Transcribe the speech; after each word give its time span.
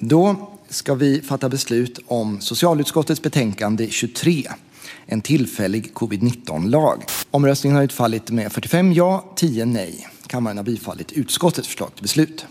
Då 0.00 0.50
ska 0.68 0.94
vi 0.94 1.22
fatta 1.22 1.48
beslut 1.48 1.98
om 2.06 2.40
socialutskottets 2.40 3.22
betänkande 3.22 3.90
23, 3.90 4.48
en 5.06 5.22
tillfällig 5.22 5.94
covid-19-lag. 5.94 7.04
Omröstningen 7.30 7.76
har 7.76 7.84
utfallit 7.84 8.30
med 8.30 8.52
45 8.52 8.92
ja, 8.92 9.32
10 9.36 9.64
nej. 9.64 10.08
Kammaren 10.26 10.56
har 10.56 10.64
bifallit 10.64 11.12
utskottets 11.12 11.68
förslag 11.68 11.94
till 11.94 12.02
beslut. 12.02 12.46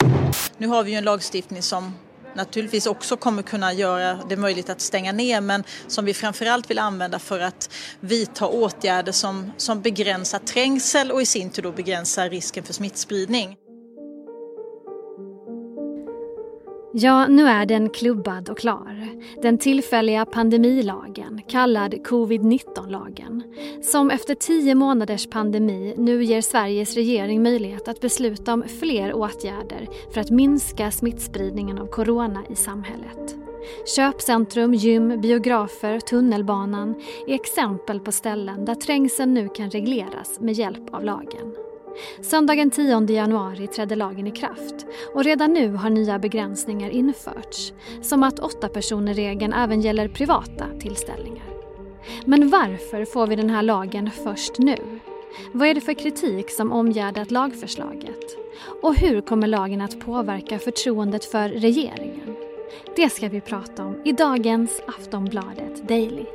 Nu 0.58 0.68
har 0.68 0.84
vi 0.84 0.92
ju 0.92 0.97
en 0.97 1.04
lagstiftning 1.04 1.62
som 1.62 1.94
naturligtvis 2.36 2.86
också 2.86 3.18
kommer 3.18 3.42
kunna 3.42 3.73
göra 3.73 4.20
det 4.30 4.38
möjligt 4.38 4.70
att 4.70 4.82
stänga 4.82 5.12
ner 5.12 5.41
men 5.41 5.64
som 5.88 6.05
vi 6.05 6.14
framförallt 6.14 6.70
vill 6.70 6.80
använda 6.80 7.20
för 7.20 7.39
att 7.39 7.70
vidta 8.00 8.48
åtgärder 8.48 9.12
som, 9.12 9.52
som 9.57 9.82
begränsar 9.82 10.39
trängsel 10.39 11.12
och 11.12 11.21
i 11.21 11.25
sin 11.25 11.50
tur 11.50 11.64
då 11.64 11.71
begränsar 11.71 12.30
risken 12.30 12.64
för 12.64 12.73
smittspridning. 12.73 13.57
Ja, 16.98 17.27
nu 17.27 17.48
är 17.48 17.66
den 17.66 17.89
klubbad 17.89 18.50
och 18.50 18.57
klar. 18.57 19.07
Den 19.41 19.58
tillfälliga 19.58 20.26
pandemilagen, 20.26 21.41
kallad 21.48 21.94
covid-19-lagen, 22.08 23.44
som 23.84 24.12
efter 24.12 24.35
tio 24.35 24.76
månaders 24.76 25.27
pandemi 25.27 25.94
nu 25.98 26.23
ger 26.23 26.41
Sveriges 26.41 26.95
regering 26.95 27.44
möjlighet 27.44 27.88
att 27.88 28.02
besluta 28.02 28.54
om 28.54 28.63
fler 28.80 29.13
åtgärder 29.13 29.88
för 30.13 30.21
att 30.21 30.30
minska 30.30 30.91
smittspridningen 30.91 31.80
av 31.80 31.88
corona 31.88 32.44
i 32.49 32.55
samhället. 32.55 33.35
Köpcentrum, 33.96 34.73
gym, 34.73 35.21
biografer, 35.21 35.99
tunnelbanan 35.99 36.96
är 37.27 37.34
exempel 37.35 37.99
på 37.99 38.12
ställen 38.12 38.66
där 38.66 38.76
trängseln 38.76 39.34
nu 39.34 39.49
kan 39.49 39.70
regleras 39.70 40.40
med 40.40 40.54
hjälp 40.54 40.93
av 40.93 41.04
lagen. 41.04 41.55
Söndagen 42.22 42.70
10 42.72 43.05
januari 43.09 43.67
trädde 43.67 43.95
lagen 43.95 44.27
i 44.27 44.31
kraft 44.31 44.85
och 45.13 45.23
redan 45.23 45.54
nu 45.54 45.70
har 45.70 45.90
nya 45.90 46.20
begränsningar 46.20 46.90
införts. 46.90 47.73
Som 48.02 48.23
att 48.23 48.40
åtta 48.40 48.70
personer-regeln 48.70 49.54
även 49.54 49.81
gäller 49.81 50.08
privata 50.08 50.66
tillställningar. 50.80 51.46
Men 52.26 52.49
varför 52.49 53.05
får 53.05 53.27
vi 53.27 53.35
den 53.35 53.49
här 53.49 53.62
lagen 53.62 54.12
först 54.12 54.57
nu? 54.57 54.77
Vad 55.51 55.68
är 55.68 55.73
det 55.73 55.82
för 55.82 55.93
kritik 55.93 56.51
som 56.51 56.71
omgärdat 56.71 57.32
lagförslaget? 57.32 58.38
Och 58.82 58.96
hur 58.96 59.21
kommer 59.21 59.48
lagen 59.48 59.82
att 59.82 59.99
påverka 59.99 60.60
förtroendet 60.60 61.26
för 61.26 61.49
regeringen? 61.49 62.35
Det 62.96 63.10
ska 63.10 63.29
vi 63.29 63.41
prata 63.41 63.85
om 63.85 64.01
i 64.06 64.12
dagens 64.12 64.81
Aftonbladet 64.88 65.88
Daily. 65.88 66.25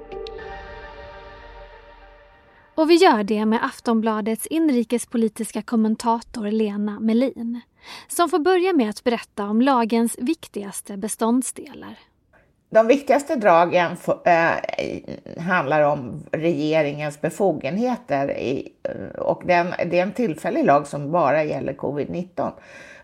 Och 2.81 2.91
vi 2.91 2.95
gör 2.95 3.25
det 3.25 3.47
med 3.47 3.65
Aftonbladets 3.65 4.47
inrikespolitiska 4.47 5.63
kommentator 5.63 6.51
Lena 6.51 7.01
Melin 7.01 7.61
som 8.09 8.29
får 8.29 8.39
börja 8.39 8.73
med 8.73 8.91
att 8.91 9.05
berätta 9.05 9.49
om 9.49 9.63
lagens 9.63 10.19
viktigaste 10.19 10.97
beståndsdelar. 10.97 11.99
De 12.73 12.87
viktigaste 12.87 13.37
dragen 13.37 13.97
eh, 14.25 15.43
handlar 15.43 15.83
om 15.83 16.23
regeringens 16.33 17.21
befogenheter 17.21 18.31
i, 18.31 18.73
eh, 18.83 19.21
och 19.21 19.43
den, 19.47 19.75
det 19.87 19.99
är 19.99 20.03
en 20.03 20.13
tillfällig 20.13 20.65
lag 20.65 20.87
som 20.87 21.13
bara 21.13 21.45
gäller 21.45 21.73
covid-19. 21.73 22.53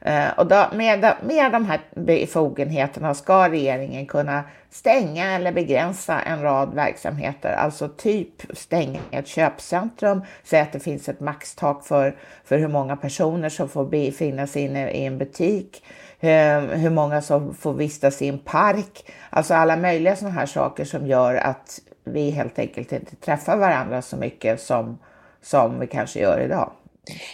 Eh, 0.01 0.39
och 0.39 0.47
då, 0.47 0.67
med, 0.73 1.15
med 1.23 1.53
de 1.53 1.65
här 1.65 1.81
befogenheterna 1.95 3.15
ska 3.15 3.49
regeringen 3.49 4.07
kunna 4.07 4.45
stänga 4.71 5.27
eller 5.27 5.53
begränsa 5.53 6.21
en 6.21 6.43
rad 6.43 6.75
verksamheter, 6.75 7.53
alltså 7.53 7.89
typ 7.89 8.57
stänga 8.57 9.01
ett 9.11 9.27
köpcentrum, 9.27 10.23
säga 10.45 10.63
att 10.63 10.73
det 10.73 10.81
finns 10.81 11.09
ett 11.09 11.21
maxtak 11.21 11.87
för, 11.87 12.17
för 12.45 12.59
hur 12.59 12.69
många 12.69 12.97
personer 12.97 13.49
som 13.49 13.69
får 13.69 13.85
befinna 13.85 14.47
sig 14.47 14.63
inne 14.63 14.91
i 14.91 15.05
en 15.05 15.19
butik, 15.19 15.83
eh, 16.21 16.61
hur 16.61 16.91
många 16.91 17.23
som 17.23 17.55
får 17.55 17.73
vistas 17.73 18.23
i 18.23 18.29
en 18.29 18.39
park, 18.39 19.13
alltså 19.31 19.55
alla 19.55 19.77
möjliga 19.77 20.17
sådana 20.17 20.35
här 20.35 20.47
saker 20.47 20.85
som 20.85 21.07
gör 21.07 21.35
att 21.35 21.81
vi 22.05 22.31
helt 22.31 22.59
enkelt 22.59 22.93
inte 22.93 23.17
träffar 23.17 23.57
varandra 23.57 24.03
så 24.03 24.17
mycket 24.17 24.61
som, 24.61 24.99
som 25.43 25.81
vi 25.81 25.87
kanske 25.87 26.21
gör 26.21 26.41
idag. 26.41 26.73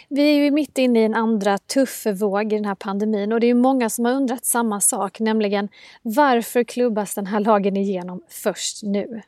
Vi 0.08 0.30
är 0.30 0.44
ju 0.44 0.50
mitt 0.50 0.78
inne 0.78 1.00
i 1.00 1.04
en 1.04 1.14
andra 1.14 1.58
tuff 1.58 2.06
våg 2.06 2.52
i 2.52 2.56
den 2.56 2.64
här 2.64 2.74
pandemin 2.74 3.32
och 3.32 3.40
det 3.40 3.46
är 3.46 3.54
många 3.54 3.90
som 3.90 4.04
har 4.04 4.12
undrat 4.12 4.44
samma 4.44 4.80
sak, 4.80 5.20
nämligen 5.20 5.68
varför 6.02 6.64
klubbas 6.64 7.14
den 7.14 7.26
här 7.26 7.40
lagen 7.40 7.76
igenom 7.76 8.22
först 8.28 8.82
nu? 8.82 9.22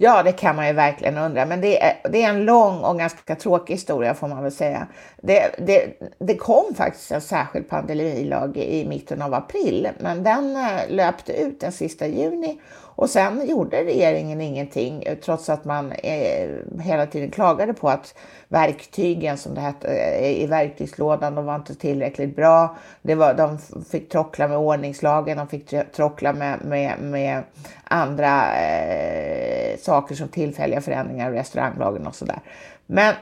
Ja, 0.00 0.22
det 0.22 0.32
kan 0.32 0.56
man 0.56 0.66
ju 0.66 0.72
verkligen 0.72 1.18
undra, 1.18 1.46
men 1.46 1.60
det 1.60 1.82
är, 1.82 1.92
det 2.10 2.22
är 2.22 2.28
en 2.28 2.44
lång 2.44 2.80
och 2.80 2.98
ganska 2.98 3.34
tråkig 3.34 3.74
historia 3.74 4.14
får 4.14 4.28
man 4.28 4.42
väl 4.42 4.52
säga. 4.52 4.86
Det, 5.22 5.54
det, 5.58 6.00
det 6.18 6.36
kom 6.36 6.74
faktiskt 6.74 7.12
en 7.12 7.20
särskild 7.20 7.68
pandemilag 7.68 8.56
i 8.56 8.88
mitten 8.88 9.22
av 9.22 9.34
april, 9.34 9.88
men 9.98 10.22
den 10.22 10.56
eh, 10.56 10.80
löpte 10.88 11.32
ut 11.32 11.60
den 11.60 11.72
sista 11.72 12.06
juni 12.06 12.58
och 12.98 13.10
sen 13.10 13.46
gjorde 13.48 13.84
regeringen 13.84 14.40
ingenting 14.40 15.02
eh, 15.02 15.18
trots 15.18 15.48
att 15.48 15.64
man 15.64 15.92
eh, 15.92 16.48
hela 16.80 17.06
tiden 17.06 17.30
klagade 17.30 17.74
på 17.74 17.88
att 17.88 18.14
verktygen 18.48 19.38
som 19.38 19.54
det 19.54 19.60
hette 19.60 19.88
eh, 19.88 20.42
i 20.42 20.46
verktygslådan, 20.46 21.34
de 21.34 21.44
var 21.44 21.54
inte 21.54 21.74
tillräckligt 21.74 22.36
bra. 22.36 22.76
Det 23.02 23.14
var, 23.14 23.34
de 23.34 23.58
fick 23.90 24.08
trockla 24.08 24.48
med 24.48 24.58
ordningslagen, 24.58 25.38
de 25.38 25.48
fick 25.48 25.74
trockla 25.92 26.32
med, 26.32 26.58
med, 26.64 27.00
med 27.00 27.42
andra 27.84 28.56
eh, 28.56 29.57
Eh, 29.72 29.78
saker 29.78 30.14
som 30.14 30.28
tillfälliga 30.28 30.80
förändringar 30.80 31.32
i 31.32 31.38
restauranglagen 31.38 32.06
och 32.06 32.14
sådär. 32.14 32.40
Men 32.86 33.14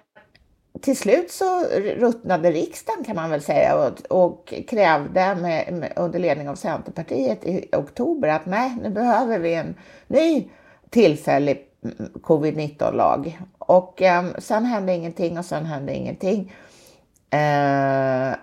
till 0.81 0.97
slut 0.97 1.31
så 1.31 1.65
ruttnade 1.97 2.53
riksdagen 2.53 3.05
kan 3.05 3.17
man 3.17 3.31
väl 3.31 3.43
säga 3.43 3.77
och, 3.77 4.25
och 4.27 4.55
krävde 4.69 5.35
med, 5.35 5.73
med, 5.73 5.93
under 5.97 6.19
ledning 6.19 6.49
av 6.49 6.55
Centerpartiet 6.55 7.45
i 7.45 7.69
oktober 7.73 8.29
att 8.29 8.47
nej, 8.47 8.77
nu 8.83 8.91
behöver 8.91 9.39
vi 9.39 9.55
en 9.55 9.75
ny 10.07 10.49
tillfällig 10.91 11.67
mm, 11.85 12.13
covid-19-lag. 12.23 13.39
Och 13.59 14.03
eh, 14.03 14.25
sen 14.39 14.65
hände 14.65 14.95
ingenting 14.95 15.39
och 15.39 15.45
sen 15.45 15.65
hände 15.67 15.95
ingenting. 15.95 16.53
Eh, 17.31 18.37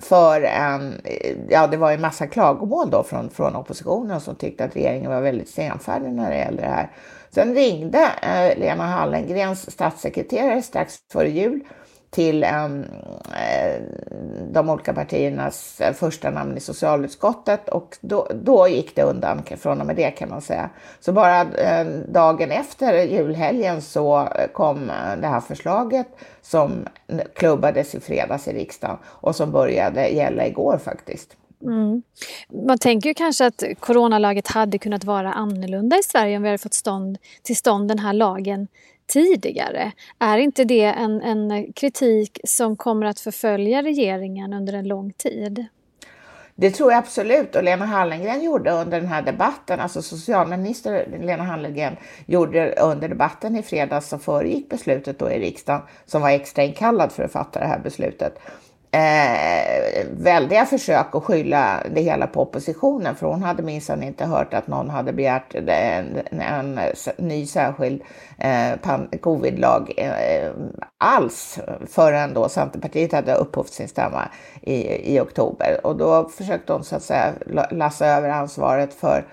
för 0.00 0.42
en, 0.42 1.00
eh, 1.04 1.36
ja 1.48 1.66
det 1.66 1.76
var 1.76 1.90
ju 1.90 1.98
massa 1.98 2.26
klagomål 2.26 2.90
då 2.90 3.02
från, 3.02 3.30
från 3.30 3.56
oppositionen 3.56 4.20
som 4.20 4.34
tyckte 4.34 4.64
att 4.64 4.76
regeringen 4.76 5.10
var 5.10 5.20
väldigt 5.20 5.48
senfärdig 5.48 6.12
när 6.12 6.30
det 6.30 6.36
gällde 6.38 6.62
det 6.62 6.68
här. 6.68 6.90
Sen 7.30 7.54
ringde 7.54 8.12
eh, 8.22 8.58
Lena 8.58 8.86
Hallengrens 8.86 9.70
statssekreterare 9.70 10.62
strax 10.62 10.94
före 11.12 11.30
jul 11.30 11.60
till 12.10 12.44
um, 12.44 12.84
de 14.52 14.70
olika 14.70 14.94
partiernas 14.94 15.80
eh, 15.80 15.92
första 15.92 16.30
namn 16.30 16.56
i 16.56 16.60
socialutskottet 16.60 17.68
och 17.68 17.96
då, 18.00 18.28
då 18.34 18.68
gick 18.68 18.96
det 18.96 19.02
undan 19.02 19.42
från 19.56 19.80
och 19.80 19.86
med 19.86 19.96
det 19.96 20.10
kan 20.10 20.28
man 20.28 20.40
säga. 20.40 20.70
Så 21.00 21.12
bara 21.12 21.40
eh, 21.40 21.86
dagen 22.08 22.50
efter 22.50 23.04
julhelgen 23.04 23.82
så 23.82 24.28
kom 24.52 24.86
det 25.20 25.26
här 25.26 25.40
förslaget 25.40 26.06
som 26.42 26.86
klubbades 27.34 27.94
i 27.94 28.00
fredags 28.00 28.48
i 28.48 28.52
riksdagen 28.52 28.96
och 29.04 29.36
som 29.36 29.52
började 29.52 30.08
gälla 30.08 30.46
igår 30.46 30.78
faktiskt. 30.84 31.36
Mm. 31.62 32.02
Man 32.66 32.78
tänker 32.78 33.08
ju 33.08 33.14
kanske 33.14 33.46
att 33.46 33.62
coronalaget 33.80 34.48
hade 34.48 34.78
kunnat 34.78 35.04
vara 35.04 35.32
annorlunda 35.32 35.98
i 35.98 36.02
Sverige 36.02 36.36
om 36.36 36.42
vi 36.42 36.48
hade 36.48 36.58
fått 36.58 36.74
stånd, 36.74 37.18
till 37.42 37.56
stånd 37.56 37.88
den 37.88 37.98
här 37.98 38.12
lagen 38.12 38.68
tidigare. 39.12 39.92
Är 40.18 40.38
inte 40.38 40.64
det 40.64 40.84
en, 40.84 41.22
en 41.22 41.72
kritik 41.72 42.40
som 42.44 42.76
kommer 42.76 43.06
att 43.06 43.20
förfölja 43.20 43.82
regeringen 43.82 44.52
under 44.52 44.72
en 44.72 44.88
lång 44.88 45.12
tid? 45.12 45.66
Det 46.54 46.70
tror 46.70 46.92
jag 46.92 46.98
absolut 46.98 47.56
och 47.56 47.64
Lena 47.64 47.86
Hallengren 47.86 48.42
gjorde 48.42 48.70
under 48.70 49.00
den 49.00 49.08
här 49.08 49.22
debatten, 49.22 49.80
alltså 49.80 50.02
socialminister 50.02 51.18
Lena 51.20 51.44
Hallengren 51.44 51.96
gjorde 52.26 52.74
under 52.80 53.08
debatten 53.08 53.56
i 53.56 53.62
fredags 53.62 54.08
som 54.08 54.20
föregick 54.20 54.68
beslutet 54.68 55.18
då 55.18 55.30
i 55.30 55.40
riksdagen 55.40 55.82
som 56.06 56.22
var 56.22 56.30
extra 56.30 56.64
inkallad 56.64 57.12
för 57.12 57.22
att 57.22 57.32
fatta 57.32 57.60
det 57.60 57.66
här 57.66 57.78
beslutet 57.78 58.38
eh, 58.92 60.06
väldiga 60.10 60.66
försök 60.66 61.14
att 61.14 61.24
skylla 61.24 61.82
det 61.94 62.00
hela 62.00 62.26
på 62.26 62.42
oppositionen 62.42 63.16
för 63.16 63.26
hon 63.26 63.42
hade 63.42 63.62
minsann 63.62 64.02
inte 64.02 64.24
hört 64.24 64.54
att 64.54 64.66
någon 64.66 64.90
hade 64.90 65.12
begärt 65.12 65.54
en, 65.54 65.68
en, 66.30 66.78
en 66.78 66.80
ny 67.18 67.46
särskild 67.46 68.02
eh, 68.38 69.18
covidlag 69.20 69.92
eh, 69.96 70.50
alls 70.98 71.58
förrän 71.86 72.34
då 72.34 72.48
Centerpartiet 72.48 73.12
hade 73.12 73.34
upphovt 73.34 73.72
sin 73.72 73.88
stämma 73.88 74.28
i, 74.62 75.14
i 75.14 75.20
oktober. 75.20 75.80
Och 75.84 75.96
då 75.96 76.28
försökte 76.28 76.72
hon 76.72 76.84
så 76.84 76.96
att 76.96 77.02
säga 77.02 77.32
lassa 77.70 78.06
över 78.06 78.28
ansvaret 78.28 78.94
för 78.94 79.24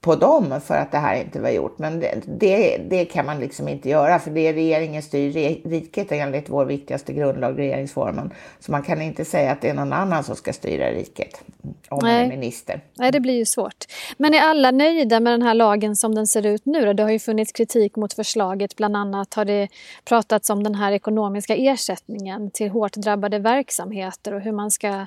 på 0.00 0.14
dem 0.14 0.60
för 0.60 0.74
att 0.74 0.92
det 0.92 0.98
här 0.98 1.20
inte 1.20 1.40
var 1.40 1.50
gjort. 1.50 1.78
Men 1.78 2.00
det, 2.00 2.22
det, 2.26 2.76
det, 2.90 3.04
kan 3.04 3.26
man 3.26 3.40
liksom 3.40 3.68
inte 3.68 3.88
göra 3.88 4.18
för 4.18 4.30
det 4.30 4.40
är 4.40 4.54
regeringen 4.54 5.02
styr 5.02 5.32
riket 5.68 6.12
enligt 6.12 6.48
vår 6.48 6.64
viktigaste 6.64 7.12
grundlag, 7.12 7.58
regeringsformen. 7.58 8.30
Så 8.60 8.72
man 8.72 8.82
kan 8.82 9.02
inte 9.02 9.24
säga 9.24 9.52
att 9.52 9.60
det 9.60 9.68
är 9.68 9.74
någon 9.74 9.92
annan 9.92 10.24
som 10.24 10.36
ska 10.36 10.52
styra 10.52 10.90
riket 10.90 11.40
om 11.88 11.98
man 12.02 12.10
är 12.10 12.28
minister. 12.28 12.80
Nej, 12.98 13.12
det 13.12 13.20
blir 13.20 13.34
ju 13.34 13.44
svårt. 13.44 13.84
Men 14.16 14.34
är 14.34 14.40
alla 14.40 14.70
nöjda 14.70 15.20
med 15.20 15.32
den 15.32 15.42
här 15.42 15.54
lagen 15.54 15.96
som 15.96 16.14
den 16.14 16.26
ser 16.26 16.46
ut 16.46 16.66
nu? 16.66 16.92
Det 16.92 17.02
har 17.02 17.10
ju 17.10 17.18
funnits 17.18 17.52
kritik 17.52 17.96
mot 17.96 18.12
förslaget. 18.12 18.76
Bland 18.76 18.96
annat 18.96 19.34
har 19.34 19.44
det 19.44 19.68
pratats 20.04 20.50
om 20.50 20.62
den 20.62 20.74
här 20.74 20.92
ekonomiska 20.92 21.56
ersättningen 21.56 22.50
till 22.50 22.70
hårt 22.70 22.92
drabbade 22.92 23.38
verksamheter 23.38 24.34
och 24.34 24.40
hur, 24.40 24.52
man 24.52 24.70
ska, 24.70 25.06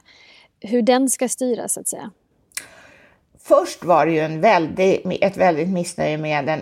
hur 0.59 0.81
den 0.81 1.09
ska 1.09 1.29
styras 1.29 1.73
så 1.73 1.79
att 1.79 1.87
säga. 1.87 2.11
Först 3.49 3.83
var 3.83 4.05
det 4.05 4.11
ju 4.11 4.19
en 4.19 4.41
väldig, 4.41 5.17
ett 5.21 5.37
väldigt 5.37 5.69
missnöje 5.69 6.17
med 6.17 6.45
den 6.45 6.59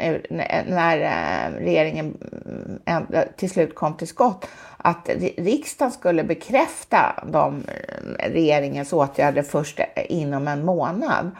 när 0.68 1.02
eh, 1.02 1.60
regeringen 1.60 2.18
eh, 2.86 3.00
till 3.38 3.50
slut 3.50 3.76
kom 3.76 3.98
till 3.98 4.08
skott 4.08 4.48
att 4.78 5.10
riksdagen 5.38 5.92
skulle 5.92 6.24
bekräfta 6.24 7.24
de, 7.32 7.64
eh, 7.68 8.30
regeringens 8.30 8.94
åtgärder 8.94 9.42
först 9.42 9.80
inom 10.10 10.48
en 10.48 10.66
månad. 10.66 11.32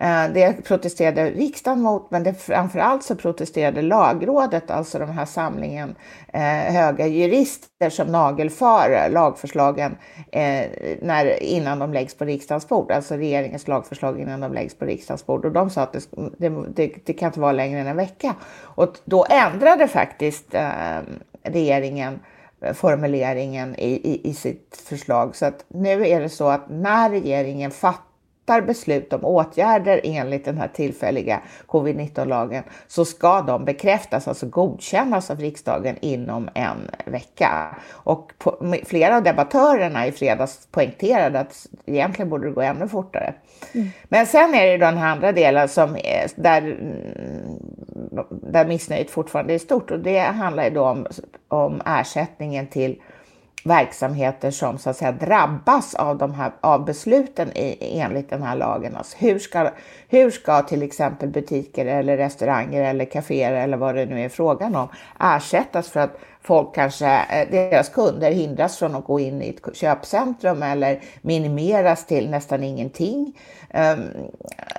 Eh, 0.00 0.32
det 0.32 0.64
protesterade 0.64 1.30
riksdagen 1.30 1.80
mot, 1.80 2.10
men 2.10 2.22
det, 2.22 2.34
framförallt 2.34 3.02
så 3.02 3.14
protesterade 3.14 3.82
lagrådet, 3.82 4.70
alltså 4.70 4.98
den 4.98 5.08
här 5.08 5.24
samlingen 5.24 5.94
eh, 6.32 6.42
höga 6.72 7.06
jurister 7.06 7.90
som 7.90 8.06
nagelfar 8.06 9.08
lagförslagen 9.10 9.96
eh, 10.32 10.66
när, 11.02 11.42
innan 11.42 11.78
de 11.78 11.92
läggs 11.92 12.14
på 12.14 12.24
riksdagens 12.24 12.68
bord, 12.68 12.92
alltså 12.92 13.14
regeringens 13.14 13.68
lagförslag 13.68 14.20
innan 14.20 14.40
de 14.40 14.52
läggs 14.52 14.74
på 14.74 14.84
riksdagens 14.84 15.26
bord. 15.26 15.44
Och 15.44 15.52
de 15.52 15.70
sa 15.70 15.82
att 15.82 15.92
det, 16.38 16.48
det, 16.48 16.94
det 17.04 17.12
kan 17.12 17.26
inte 17.26 17.40
vara 17.40 17.52
längre 17.52 17.80
än 17.80 17.86
en 17.86 17.96
vecka. 17.96 18.34
Och 18.60 18.96
då 19.04 19.26
ändrade 19.30 19.88
faktiskt 19.88 20.54
eh, 20.54 20.98
regeringen 21.42 22.20
eh, 22.60 22.72
formuleringen 22.72 23.74
i, 23.78 23.90
i, 23.90 24.30
i 24.30 24.34
sitt 24.34 24.82
förslag. 24.88 25.36
Så 25.36 25.46
att 25.46 25.64
nu 25.68 26.08
är 26.08 26.20
det 26.20 26.28
så 26.28 26.48
att 26.48 26.70
när 26.70 27.10
regeringen 27.10 27.70
fattar 27.70 28.09
fattar 28.50 28.66
beslut 28.66 29.12
om 29.12 29.24
åtgärder 29.24 30.00
enligt 30.04 30.44
den 30.44 30.58
här 30.58 30.68
tillfälliga 30.68 31.40
covid-19-lagen 31.66 32.62
så 32.86 33.04
ska 33.04 33.40
de 33.42 33.64
bekräftas, 33.64 34.28
alltså 34.28 34.46
godkännas 34.46 35.30
av 35.30 35.40
riksdagen 35.40 35.96
inom 36.00 36.48
en 36.54 36.90
vecka. 37.04 37.76
Och 37.90 38.32
på, 38.38 38.74
flera 38.84 39.16
av 39.16 39.22
debattörerna 39.22 40.06
i 40.06 40.12
fredags 40.12 40.68
poängterade 40.70 41.40
att 41.40 41.66
egentligen 41.86 42.30
borde 42.30 42.46
det 42.48 42.52
gå 42.52 42.60
ännu 42.60 42.88
fortare. 42.88 43.34
Mm. 43.72 43.88
Men 44.08 44.26
sen 44.26 44.54
är 44.54 44.66
det 44.66 44.76
den 44.76 44.98
här 44.98 45.12
andra 45.12 45.32
delen 45.32 45.68
som 45.68 45.96
är, 45.96 46.26
där, 46.40 46.78
där 48.30 48.66
missnöjet 48.66 49.10
fortfarande 49.10 49.54
är 49.54 49.58
stort 49.58 49.90
och 49.90 50.00
det 50.00 50.18
handlar 50.18 50.64
ju 50.64 50.70
då 50.70 50.84
om, 50.84 51.06
om 51.48 51.82
ersättningen 51.86 52.66
till 52.66 53.00
verksamheter 53.64 54.50
som 54.50 54.78
så 54.78 54.90
att 54.90 54.96
säga 54.96 55.12
drabbas 55.12 55.94
av, 55.94 56.18
de 56.18 56.34
här, 56.34 56.52
av 56.60 56.84
besluten 56.84 57.56
i, 57.56 57.98
enligt 58.00 58.30
den 58.30 58.42
här 58.42 58.56
lagen. 58.56 58.96
Alltså 58.96 59.16
hur, 59.20 59.38
ska, 59.38 59.70
hur 60.08 60.30
ska 60.30 60.62
till 60.62 60.82
exempel 60.82 61.28
butiker 61.28 61.86
eller 61.86 62.16
restauranger 62.16 62.82
eller 62.82 63.04
kaféer 63.04 63.52
eller 63.52 63.76
vad 63.76 63.94
det 63.94 64.06
nu 64.06 64.24
är 64.24 64.28
frågan 64.28 64.76
om 64.76 64.88
ersättas 65.20 65.88
för 65.88 66.00
att 66.00 66.18
folk 66.42 66.74
kanske, 66.74 67.06
eh, 67.06 67.50
deras 67.50 67.88
kunder 67.88 68.30
hindras 68.30 68.78
från 68.78 68.94
att 68.94 69.04
gå 69.04 69.20
in 69.20 69.42
i 69.42 69.48
ett 69.48 69.76
köpcentrum 69.76 70.62
eller 70.62 71.00
minimeras 71.22 72.06
till 72.06 72.30
nästan 72.30 72.62
ingenting. 72.62 73.38
Ehm, 73.70 74.02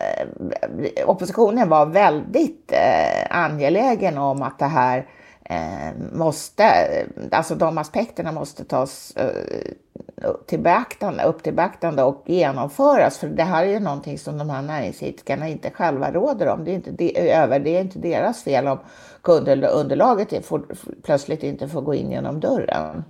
eh, 0.02 1.10
oppositionen 1.10 1.70
var 1.70 1.86
väldigt 1.86 2.72
eh, 2.72 3.38
angelägen 3.38 4.18
om 4.18 4.42
att 4.42 4.60
det 4.60 4.66
här 4.66 5.06
Eh, 5.44 5.94
måste, 6.12 6.64
eh, 6.64 7.08
alltså 7.32 7.56
de 7.56 7.78
aspekterna 7.78 8.32
måste 8.32 8.66
tas 8.66 9.14
eh, 9.16 10.32
till 10.46 10.60
beaktande, 10.60 11.24
upp 11.24 11.44
till 11.44 11.54
beaktande 11.54 12.04
och 12.04 12.24
genomföras. 12.26 13.18
För 13.18 13.28
det 13.28 13.44
här 13.44 13.66
är 13.66 13.70
ju 13.70 13.80
någonting 13.80 14.18
som 14.18 14.38
de 14.38 14.50
här 14.50 14.62
näringsidkarna 14.62 15.48
inte 15.50 15.72
själva 15.72 16.12
råder 16.12 16.48
om. 16.48 16.64
Det 16.64 16.72
är 16.72 16.76
inte, 16.76 16.92
de, 16.92 17.32
över, 17.32 17.60
det 17.60 17.78
är 17.78 17.82
inte 17.82 18.00
deras 18.00 18.44
fel 18.44 18.68
om 18.68 18.80
kundunderlaget 19.22 20.46
får, 20.46 20.66
plötsligt 21.04 21.44
inte 21.44 21.68
får 21.68 21.82
gå 21.82 21.94
in 21.94 22.12
genom 22.12 22.40
dörren. 22.40 23.04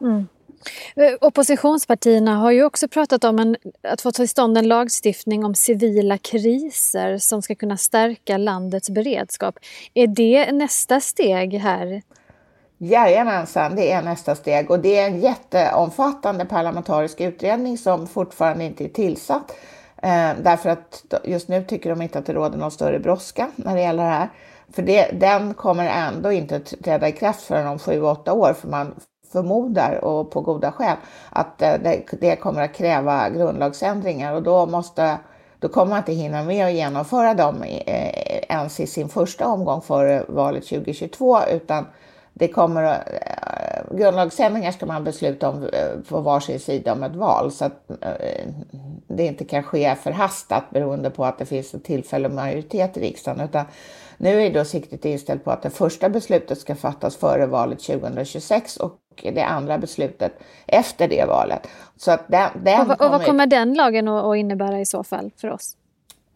Mm. 0.00 0.26
Eh, 0.96 1.14
oppositionspartierna 1.20 2.36
har 2.36 2.50
ju 2.50 2.64
också 2.64 2.88
pratat 2.88 3.24
om 3.24 3.38
en, 3.38 3.56
att 3.82 4.00
få 4.00 4.12
till 4.12 4.28
stånd 4.28 4.58
en 4.58 4.68
lagstiftning 4.68 5.44
om 5.44 5.54
civila 5.54 6.18
kriser 6.18 7.18
som 7.18 7.42
ska 7.42 7.54
kunna 7.54 7.76
stärka 7.76 8.36
landets 8.36 8.90
beredskap. 8.90 9.58
Är 9.94 10.06
det 10.06 10.52
nästa 10.52 11.00
steg 11.00 11.54
här? 11.54 12.02
Jajamensan, 12.78 13.76
det 13.76 13.92
är 13.92 14.02
nästa 14.02 14.34
steg 14.34 14.70
och 14.70 14.80
det 14.80 14.98
är 14.98 15.06
en 15.06 15.20
jätteomfattande 15.20 16.44
parlamentarisk 16.44 17.20
utredning 17.20 17.78
som 17.78 18.06
fortfarande 18.06 18.64
inte 18.64 18.84
är 18.84 18.88
tillsatt. 18.88 19.52
Eh, 20.02 20.30
därför 20.42 20.70
att 20.70 21.04
just 21.24 21.48
nu 21.48 21.64
tycker 21.64 21.90
de 21.90 22.02
inte 22.02 22.18
att 22.18 22.26
det 22.26 22.32
råder 22.32 22.58
någon 22.58 22.70
större 22.70 22.98
brådska 22.98 23.50
när 23.56 23.74
det 23.74 23.80
gäller 23.80 24.02
det 24.02 24.10
här. 24.10 24.28
För 24.72 24.82
det, 24.82 25.10
den 25.12 25.54
kommer 25.54 25.86
ändå 25.86 26.32
inte 26.32 26.60
träda 26.60 27.08
i 27.08 27.12
kraft 27.12 27.42
förrän 27.42 27.66
om 27.66 27.78
sju, 27.78 28.02
åtta 28.02 28.32
år, 28.32 28.52
för 28.60 28.68
man 28.68 28.94
förmodar 29.32 30.04
och 30.04 30.30
på 30.30 30.40
goda 30.40 30.72
skäl 30.72 30.96
att 31.30 31.62
eh, 31.62 31.74
det, 32.20 32.36
kommer 32.36 32.62
att 32.62 32.74
kräva 32.74 33.30
grundlagsändringar. 33.30 34.34
Och 34.34 34.42
då 34.42 34.66
måste 34.66 35.18
då 35.58 35.68
kommer 35.68 35.90
man 35.90 35.98
inte 35.98 36.12
hinna 36.12 36.42
med 36.42 36.66
att 36.66 36.72
genomföra 36.72 37.34
dem 37.34 37.62
eh, 37.62 38.38
ens 38.48 38.80
i 38.80 38.86
sin 38.86 39.08
första 39.08 39.46
omgång 39.46 39.80
före 39.80 40.24
valet 40.28 40.68
2022 40.68 41.38
utan 41.52 41.86
det 42.32 42.48
kommer 42.48 42.82
att, 42.82 43.08
eh, 43.08 43.96
grundlagsändringar 43.96 44.72
ska 44.72 44.86
man 44.86 45.04
besluta 45.04 45.48
om 45.48 45.68
på 46.08 46.20
varsin 46.20 46.60
sida 46.60 46.92
om 46.92 47.02
ett 47.02 47.16
val. 47.16 47.50
Så 47.50 47.64
att 47.64 47.90
det 49.06 49.26
inte 49.26 49.44
kan 49.44 49.62
ske 49.62 49.94
förhastat 49.94 50.70
beroende 50.70 51.10
på 51.10 51.24
att 51.24 51.38
det 51.38 51.46
finns 51.46 51.74
en 51.74 51.80
tillfällig 51.80 52.30
majoritet 52.30 52.96
i 52.96 53.00
riksdagen 53.00 53.40
utan 53.40 53.64
nu 54.22 54.42
är 54.42 54.54
då 54.54 54.64
siktet 54.64 55.04
inställt 55.04 55.44
på 55.44 55.50
att 55.50 55.62
det 55.62 55.70
första 55.70 56.08
beslutet 56.08 56.58
ska 56.58 56.74
fattas 56.74 57.16
före 57.16 57.46
valet 57.46 57.80
2026 57.80 58.76
och 58.76 58.98
det 59.22 59.44
andra 59.44 59.78
beslutet 59.78 60.40
efter 60.66 61.08
det 61.08 61.24
valet. 61.24 61.68
Så 61.96 62.10
att 62.10 62.28
den, 62.28 62.50
den 62.54 62.80
och, 62.80 62.86
vad, 62.86 62.98
kommer... 62.98 63.14
och 63.14 63.18
vad 63.18 63.26
kommer 63.26 63.46
den 63.46 63.74
lagen 63.74 64.08
att 64.08 64.36
innebära 64.36 64.80
i 64.80 64.86
så 64.86 65.04
fall 65.04 65.30
för 65.36 65.50
oss? 65.50 65.76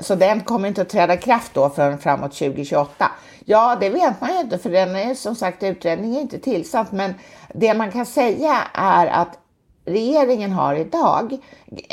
Så 0.00 0.14
den 0.14 0.40
kommer 0.40 0.68
inte 0.68 0.82
att 0.82 0.88
träda 0.88 1.16
kraft 1.16 1.54
då 1.54 1.70
förrän 1.70 1.98
framåt 1.98 2.32
2028. 2.32 3.10
Ja, 3.44 3.76
det 3.80 3.90
vet 3.90 4.20
man 4.20 4.32
ju 4.32 4.40
inte 4.40 4.58
för 4.58 4.70
den 4.70 4.96
är 4.96 5.14
som 5.14 5.34
sagt 5.34 5.62
utredningen 5.62 6.16
är 6.16 6.20
inte 6.20 6.38
tillsatt. 6.38 6.92
Men 6.92 7.14
det 7.54 7.74
man 7.74 7.90
kan 7.90 8.06
säga 8.06 8.56
är 8.74 9.06
att 9.06 9.38
regeringen 9.84 10.52
har 10.52 10.74
idag 10.74 11.38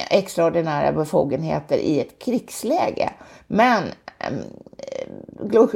extraordinära 0.10 0.92
befogenheter 0.92 1.78
i 1.78 2.00
ett 2.00 2.20
krigsläge. 2.20 3.10
Men 3.48 3.84
Ehm, 4.24 4.44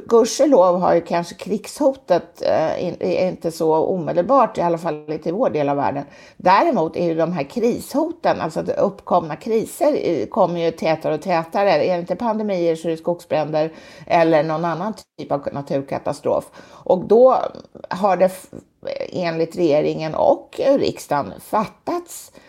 gudskelov 0.07 0.79
har 0.79 0.95
ju 0.95 1.01
kanske 1.01 1.35
krigshotet 1.35 2.41
eh, 2.41 3.27
inte 3.27 3.51
så 3.51 3.75
omedelbart, 3.75 4.57
i 4.57 4.61
alla 4.61 4.77
fall 4.77 5.11
inte 5.11 5.29
i 5.29 5.31
vår 5.31 5.49
del 5.49 5.69
av 5.69 5.77
världen. 5.77 6.03
Däremot 6.37 6.95
är 6.95 7.05
ju 7.05 7.15
de 7.15 7.33
här 7.33 7.43
krishoten, 7.43 8.41
alltså 8.41 8.61
uppkomna 8.61 9.35
kriser, 9.35 10.25
kommer 10.25 10.59
ju 10.59 10.71
tätare 10.71 11.13
och 11.13 11.21
tätare. 11.21 11.71
Är 11.71 11.93
det 11.93 11.99
inte 11.99 12.15
pandemier 12.15 12.75
så 12.75 12.87
är 12.87 12.91
det 12.91 12.97
skogsbränder 12.97 13.73
eller 14.07 14.43
någon 14.43 14.65
annan 14.65 14.93
typ 15.17 15.31
av 15.31 15.47
naturkatastrof. 15.51 16.51
Och 16.69 17.07
då 17.07 17.37
har 17.89 18.17
det 18.17 18.31
enligt 19.11 19.57
regeringen 19.57 20.15
och 20.15 20.59
riksdagen 20.77 21.33
fattats 21.39 22.31
Eh, 22.31 22.44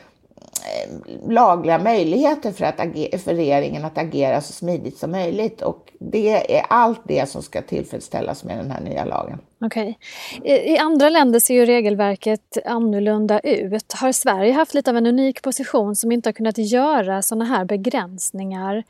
lagliga 1.28 1.78
möjligheter 1.78 2.52
för, 2.52 2.64
att 2.64 2.80
agera, 2.80 3.18
för 3.18 3.34
regeringen 3.34 3.84
att 3.84 3.98
agera 3.98 4.40
så 4.40 4.52
smidigt 4.52 4.98
som 4.98 5.10
möjligt. 5.10 5.62
Och 5.62 5.92
det 5.98 6.56
är 6.56 6.66
allt 6.68 7.00
det 7.04 7.28
som 7.28 7.42
ska 7.42 7.62
tillfredsställas 7.62 8.44
med 8.44 8.58
den 8.58 8.70
här 8.70 8.80
nya 8.80 9.04
lagen. 9.04 9.38
Okej. 9.60 9.98
Okay. 10.40 10.52
I 10.52 10.78
andra 10.78 11.08
länder 11.08 11.40
ser 11.40 11.54
ju 11.54 11.66
regelverket 11.66 12.58
annorlunda 12.64 13.40
ut. 13.40 13.92
Har 13.92 14.12
Sverige 14.12 14.52
haft 14.52 14.74
lite 14.74 14.90
av 14.90 14.96
en 14.96 15.06
unik 15.06 15.42
position 15.42 15.96
som 15.96 16.12
inte 16.12 16.28
har 16.28 16.32
kunnat 16.32 16.58
göra 16.58 17.22
sådana 17.22 17.44
här 17.44 17.64
begränsningar 17.64 18.84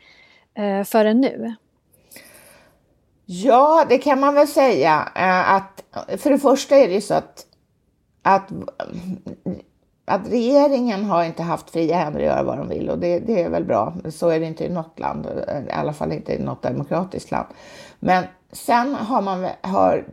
eh, 0.55 0.85
förrän 0.85 1.21
nu? 1.21 1.55
Ja, 3.27 3.87
det 3.89 3.99
kan 3.99 4.21
man 4.21 4.35
väl 4.35 4.49
säga. 4.49 5.13
Eh, 5.15 5.53
att, 5.53 5.85
för 6.21 6.31
det 6.31 6.39
första 6.39 6.77
är 6.77 6.89
det 6.89 6.95
ju 6.95 7.01
så 7.01 7.15
att, 7.15 7.47
att 8.23 8.49
att 10.09 10.29
regeringen 10.29 11.05
har 11.05 11.25
inte 11.25 11.43
haft 11.43 11.71
fria 11.71 11.97
händer 11.97 12.21
att 12.21 12.27
göra 12.27 12.43
vad 12.43 12.59
de 12.59 12.69
vill 12.69 12.91
och 12.91 12.99
det, 12.99 13.19
det, 13.19 13.43
är 13.43 13.51
väl 13.51 13.65
bra. 13.65 13.95
Så 14.11 14.29
är 14.29 14.41
det 14.41 14.47
inte 14.47 14.65
i 14.65 14.69
något 14.69 14.99
land, 14.99 15.27
i 15.69 15.73
alla 15.73 15.93
fall 15.93 16.13
inte 16.13 16.35
i 16.35 16.39
något 16.39 16.63
demokratiskt 16.63 17.31
land. 17.31 17.47
Men 17.99 18.25
sen 18.53 18.95
har 18.95 19.23
man, 19.23 19.47
har, 19.61 20.05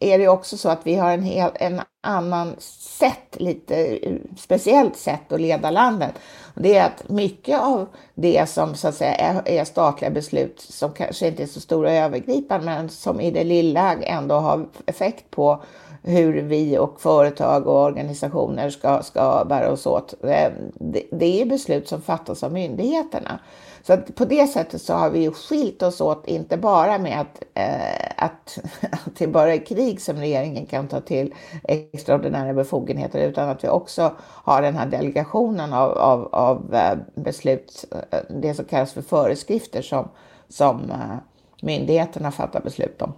är 0.00 0.18
det 0.18 0.28
också 0.28 0.56
så 0.56 0.68
att 0.68 0.86
vi 0.86 0.94
har 0.94 1.10
en, 1.12 1.22
hel, 1.22 1.50
en 1.54 1.80
annan 2.00 2.54
sätt, 2.58 3.36
lite 3.36 3.98
speciellt 4.36 4.96
sätt 4.96 5.32
att 5.32 5.40
leda 5.40 5.70
landet. 5.70 6.14
Det 6.54 6.76
är 6.76 6.86
att 6.86 7.08
mycket 7.08 7.60
av 7.60 7.86
det 8.14 8.48
som 8.48 8.74
så 8.74 8.88
att 8.88 8.94
säga 8.94 9.14
är, 9.14 9.48
är 9.48 9.64
statliga 9.64 10.10
beslut 10.10 10.60
som 10.60 10.92
kanske 10.92 11.28
inte 11.28 11.42
är 11.42 11.46
så 11.46 11.60
stora 11.60 11.88
och 11.88 11.94
övergripande 11.94 12.66
men 12.66 12.88
som 12.88 13.20
i 13.20 13.30
det 13.30 13.44
lilla 13.44 13.94
ändå 13.94 14.34
har 14.34 14.66
effekt 14.86 15.30
på 15.30 15.62
hur 16.02 16.42
vi 16.42 16.78
och 16.78 17.00
företag 17.00 17.66
och 17.66 17.82
organisationer 17.82 18.70
ska, 18.70 19.02
ska 19.02 19.44
bära 19.48 19.72
oss 19.72 19.86
åt. 19.86 20.14
Ehm, 20.24 20.52
det, 20.74 21.02
det 21.10 21.42
är 21.42 21.46
beslut 21.46 21.88
som 21.88 22.02
fattas 22.02 22.42
av 22.42 22.52
myndigheterna. 22.52 23.40
Så 23.82 23.92
att 23.92 24.14
på 24.14 24.24
det 24.24 24.46
sättet 24.46 24.82
så 24.82 24.94
har 24.94 25.10
vi 25.10 25.20
ju 25.20 25.32
skilt 25.32 25.82
oss 25.82 26.00
åt, 26.00 26.26
inte 26.26 26.56
bara 26.56 26.98
med 26.98 27.20
att, 27.20 27.42
eh, 27.54 28.24
att, 28.24 28.58
att 28.92 29.16
det 29.18 29.26
bara 29.26 29.54
är 29.54 29.66
krig 29.66 30.00
som 30.00 30.16
regeringen 30.16 30.66
kan 30.66 30.88
ta 30.88 31.00
till 31.00 31.34
extraordinära 31.64 32.54
befogenheter, 32.54 33.28
utan 33.28 33.48
att 33.48 33.64
vi 33.64 33.68
också 33.68 34.12
har 34.20 34.62
den 34.62 34.76
här 34.76 34.86
delegationen 34.86 35.72
av, 35.72 35.90
av, 35.98 36.28
av 36.32 36.74
eh, 36.74 36.98
beslut, 37.14 37.84
eh, 38.10 38.18
det 38.28 38.54
som 38.54 38.64
kallas 38.64 38.92
för 38.92 39.02
föreskrifter 39.02 39.82
som, 39.82 40.08
som 40.48 40.90
eh, 40.90 41.16
myndigheterna 41.62 42.32
fattar 42.32 42.60
beslut 42.60 43.02
om. 43.02 43.12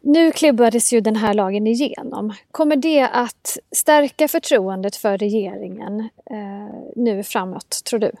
Nu 0.00 0.32
klubbades 0.32 0.92
ju 0.92 1.00
den 1.00 1.16
här 1.16 1.34
lagen 1.34 1.66
igenom. 1.66 2.32
Kommer 2.50 2.76
det 2.76 3.08
att 3.12 3.58
stärka 3.76 4.28
förtroendet 4.28 4.96
för 4.96 5.18
regeringen 5.18 6.00
eh, 6.30 6.92
nu 6.96 7.22
framåt, 7.22 7.80
tror 7.84 8.00
du? 8.00 8.12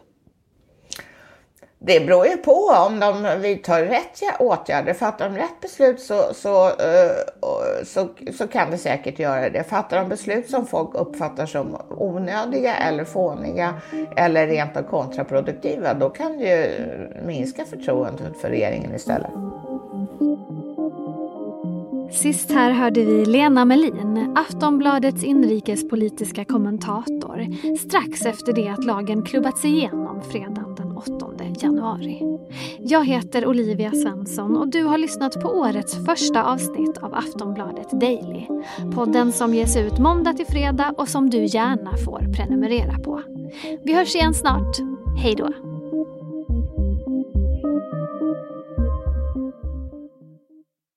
Det 1.84 2.00
beror 2.00 2.26
ju 2.26 2.36
på 2.36 2.74
om 2.86 3.00
de 3.00 3.40
vidtar 3.40 3.82
rätt 3.82 4.22
åtgärder. 4.38 4.94
Fattar 4.94 5.28
de 5.28 5.36
rätt 5.36 5.60
beslut 5.60 6.00
så, 6.00 6.34
så, 6.34 6.66
eh, 6.66 7.84
så, 7.84 8.08
så 8.32 8.48
kan 8.48 8.70
det 8.70 8.78
säkert 8.78 9.18
göra 9.18 9.50
det. 9.50 9.64
Fattar 9.64 9.96
de 9.96 10.08
beslut 10.08 10.50
som 10.50 10.66
folk 10.66 10.94
uppfattar 10.94 11.46
som 11.46 11.76
onödiga 11.90 12.76
eller 12.76 13.04
fåniga 13.04 13.74
eller 14.16 14.46
rent 14.46 14.76
av 14.76 14.82
kontraproduktiva, 14.82 15.94
då 15.94 16.10
kan 16.10 16.38
det 16.38 16.44
ju 16.44 17.08
minska 17.26 17.64
förtroendet 17.64 18.40
för 18.40 18.48
regeringen 18.48 18.94
istället. 18.94 19.30
Sist 22.22 22.52
här 22.52 22.70
hörde 22.70 23.04
vi 23.04 23.24
Lena 23.24 23.64
Melin, 23.64 24.36
Aftonbladets 24.36 25.24
inrikespolitiska 25.24 26.44
kommentator, 26.44 27.46
strax 27.76 28.26
efter 28.26 28.52
det 28.52 28.68
att 28.68 28.84
lagen 28.84 29.22
klubbats 29.22 29.64
igenom 29.64 30.22
fredagen 30.22 30.74
den 30.74 30.96
8 30.96 31.32
januari. 31.62 32.22
Jag 32.80 33.06
heter 33.06 33.46
Olivia 33.46 33.90
Svensson 33.90 34.56
och 34.56 34.68
du 34.68 34.82
har 34.82 34.98
lyssnat 34.98 35.42
på 35.42 35.48
årets 35.48 36.04
första 36.04 36.44
avsnitt 36.44 36.98
av 36.98 37.14
Aftonbladet 37.14 37.90
Daily. 37.90 38.46
Podden 38.94 39.32
som 39.32 39.54
ges 39.54 39.76
ut 39.76 39.98
måndag 39.98 40.32
till 40.32 40.46
fredag 40.46 40.94
och 40.98 41.08
som 41.08 41.30
du 41.30 41.44
gärna 41.44 41.96
får 41.96 42.32
prenumerera 42.32 42.98
på. 42.98 43.22
Vi 43.84 43.94
hörs 43.94 44.14
igen 44.14 44.34
snart. 44.34 44.76
Hej 45.22 45.34
då! 45.34 45.71